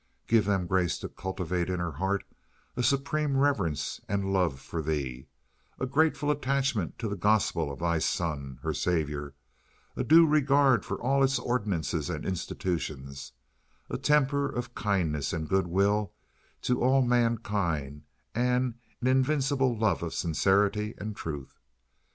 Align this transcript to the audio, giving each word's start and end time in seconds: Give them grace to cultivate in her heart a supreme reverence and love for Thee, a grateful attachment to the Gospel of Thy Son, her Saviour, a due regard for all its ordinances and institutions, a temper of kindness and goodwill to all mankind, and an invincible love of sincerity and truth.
Give 0.25 0.45
them 0.45 0.65
grace 0.65 0.97
to 0.97 1.09
cultivate 1.09 1.69
in 1.69 1.79
her 1.79 1.91
heart 1.91 2.23
a 2.75 2.81
supreme 2.81 3.37
reverence 3.37 4.01
and 4.09 4.33
love 4.33 4.59
for 4.59 4.81
Thee, 4.81 5.27
a 5.79 5.85
grateful 5.85 6.31
attachment 6.31 6.97
to 6.97 7.07
the 7.07 7.15
Gospel 7.15 7.71
of 7.71 7.77
Thy 7.81 7.99
Son, 7.99 8.57
her 8.63 8.73
Saviour, 8.73 9.35
a 9.95 10.03
due 10.03 10.25
regard 10.25 10.83
for 10.83 10.99
all 10.99 11.23
its 11.23 11.37
ordinances 11.37 12.09
and 12.09 12.25
institutions, 12.25 13.33
a 13.91 13.97
temper 13.99 14.49
of 14.49 14.73
kindness 14.73 15.33
and 15.33 15.47
goodwill 15.47 16.13
to 16.63 16.81
all 16.81 17.03
mankind, 17.03 18.01
and 18.33 18.73
an 19.01 19.07
invincible 19.07 19.77
love 19.77 20.01
of 20.01 20.15
sincerity 20.15 20.95
and 20.97 21.15
truth. 21.15 21.59